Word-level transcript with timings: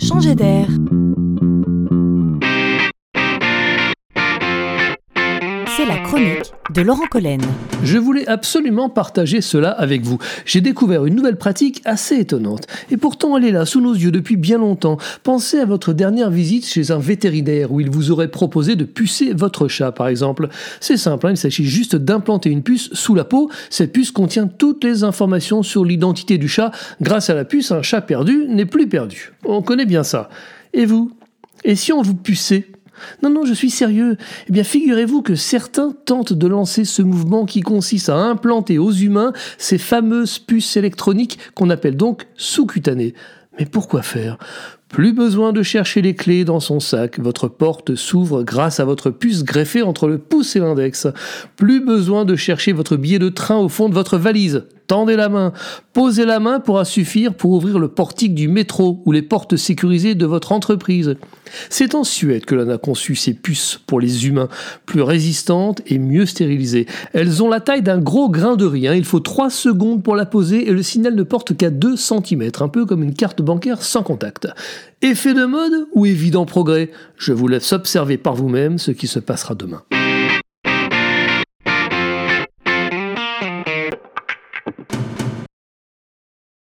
changer 0.00 0.34
d'air. 0.34 0.68
C'est 5.76 5.86
la 5.86 5.98
chronique 5.98 6.52
de 6.74 6.82
Laurent 6.82 7.06
Collen. 7.10 7.40
Je 7.84 7.98
voulais 7.98 8.26
absolument 8.26 8.88
partager 8.88 9.40
cela 9.40 9.70
avec 9.70 10.02
vous. 10.02 10.18
J'ai 10.44 10.60
découvert 10.60 11.04
une 11.06 11.14
nouvelle 11.14 11.36
pratique 11.36 11.80
assez 11.84 12.16
étonnante. 12.16 12.66
Et 12.90 12.96
pourtant, 12.96 13.36
elle 13.36 13.44
est 13.44 13.52
là, 13.52 13.64
sous 13.66 13.80
nos 13.80 13.94
yeux, 13.94 14.10
depuis 14.10 14.36
bien 14.36 14.58
longtemps. 14.58 14.98
Pensez 15.22 15.58
à 15.58 15.64
votre 15.64 15.92
dernière 15.92 16.30
visite 16.30 16.66
chez 16.66 16.90
un 16.90 16.98
vétérinaire 16.98 17.72
où 17.72 17.80
il 17.80 17.90
vous 17.90 18.10
aurait 18.10 18.30
proposé 18.30 18.74
de 18.76 18.84
pucer 18.84 19.32
votre 19.32 19.68
chat, 19.68 19.92
par 19.92 20.08
exemple. 20.08 20.48
C'est 20.80 20.96
simple, 20.96 21.26
hein, 21.26 21.32
il 21.32 21.36
s'agit 21.36 21.64
juste 21.64 21.96
d'implanter 21.96 22.50
une 22.50 22.62
puce 22.62 22.92
sous 22.92 23.14
la 23.14 23.24
peau. 23.24 23.50
Cette 23.70 23.92
puce 23.92 24.10
contient 24.10 24.46
toutes 24.46 24.84
les 24.84 25.04
informations 25.04 25.62
sur 25.62 25.84
l'identité 25.84 26.38
du 26.38 26.48
chat. 26.48 26.72
Grâce 27.00 27.30
à 27.30 27.34
la 27.34 27.44
puce, 27.44 27.70
un 27.70 27.82
chat 27.82 28.00
perdu 28.00 28.46
n'est 28.48 28.66
plus 28.66 28.88
perdu. 28.88 29.32
On 29.44 29.62
connaît 29.62 29.86
bien 29.86 30.02
ça. 30.02 30.30
Et 30.72 30.86
vous? 30.86 31.12
Et 31.64 31.76
si 31.76 31.92
on 31.92 32.02
vous 32.02 32.14
puçait? 32.14 32.66
Non, 33.22 33.30
non, 33.30 33.44
je 33.44 33.54
suis 33.54 33.70
sérieux. 33.70 34.16
Eh 34.48 34.52
bien, 34.52 34.64
figurez-vous 34.64 35.22
que 35.22 35.34
certains 35.34 35.92
tentent 36.04 36.32
de 36.32 36.46
lancer 36.46 36.84
ce 36.84 37.02
mouvement 37.02 37.46
qui 37.46 37.60
consiste 37.60 38.08
à 38.08 38.16
implanter 38.16 38.78
aux 38.78 38.92
humains 38.92 39.32
ces 39.58 39.78
fameuses 39.78 40.38
puces 40.38 40.76
électroniques 40.76 41.38
qu'on 41.54 41.70
appelle 41.70 41.96
donc 41.96 42.26
sous-cutanées. 42.36 43.14
Mais 43.58 43.66
pourquoi 43.66 44.02
faire? 44.02 44.38
Plus 44.90 45.12
besoin 45.12 45.52
de 45.52 45.62
chercher 45.62 46.02
les 46.02 46.14
clés 46.14 46.44
dans 46.44 46.58
son 46.58 46.80
sac, 46.80 47.20
votre 47.20 47.46
porte 47.46 47.94
s'ouvre 47.94 48.42
grâce 48.42 48.80
à 48.80 48.84
votre 48.84 49.10
puce 49.10 49.44
greffée 49.44 49.82
entre 49.82 50.08
le 50.08 50.18
pouce 50.18 50.56
et 50.56 50.58
l'index. 50.58 51.06
Plus 51.56 51.80
besoin 51.80 52.24
de 52.24 52.34
chercher 52.34 52.72
votre 52.72 52.96
billet 52.96 53.20
de 53.20 53.28
train 53.28 53.56
au 53.56 53.68
fond 53.68 53.88
de 53.88 53.94
votre 53.94 54.18
valise. 54.18 54.64
Tendez 54.90 55.14
la 55.14 55.28
main. 55.28 55.52
Posez 55.92 56.24
la 56.24 56.40
main 56.40 56.58
pourra 56.58 56.84
suffire 56.84 57.34
pour 57.34 57.52
ouvrir 57.52 57.78
le 57.78 57.86
portique 57.86 58.34
du 58.34 58.48
métro 58.48 59.00
ou 59.06 59.12
les 59.12 59.22
portes 59.22 59.54
sécurisées 59.54 60.16
de 60.16 60.26
votre 60.26 60.50
entreprise. 60.50 61.14
C'est 61.68 61.94
en 61.94 62.02
Suède 62.02 62.44
que 62.44 62.56
l'on 62.56 62.68
a 62.68 62.76
conçu 62.76 63.14
ces 63.14 63.34
puces 63.34 63.78
pour 63.86 64.00
les 64.00 64.26
humains, 64.26 64.48
plus 64.86 65.02
résistantes 65.02 65.80
et 65.86 66.00
mieux 66.00 66.26
stérilisées. 66.26 66.86
Elles 67.12 67.40
ont 67.40 67.48
la 67.48 67.60
taille 67.60 67.82
d'un 67.82 67.98
gros 67.98 68.28
grain 68.30 68.56
de 68.56 68.64
riz. 68.64 68.88
Hein. 68.88 68.94
Il 68.94 69.04
faut 69.04 69.20
3 69.20 69.50
secondes 69.50 70.02
pour 70.02 70.16
la 70.16 70.26
poser 70.26 70.68
et 70.68 70.72
le 70.72 70.82
signal 70.82 71.14
ne 71.14 71.22
porte 71.22 71.56
qu'à 71.56 71.70
2 71.70 71.94
cm, 71.96 72.50
un 72.58 72.68
peu 72.68 72.84
comme 72.84 73.04
une 73.04 73.14
carte 73.14 73.42
bancaire 73.42 73.82
sans 73.82 74.02
contact. 74.02 74.48
Effet 75.02 75.34
de 75.34 75.44
mode 75.44 75.86
ou 75.92 76.06
évident 76.06 76.46
progrès? 76.46 76.90
Je 77.16 77.32
vous 77.32 77.48
laisse 77.48 77.72
observer 77.72 78.18
par 78.18 78.34
vous-même 78.34 78.78
ce 78.78 78.90
qui 78.90 79.06
se 79.06 79.18
passera 79.18 79.54
demain. 79.54 79.82